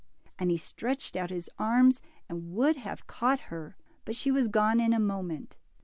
[0.39, 4.79] "and he stretched out his arms, and would have caught her, but she was gone
[4.79, 5.57] in a moment.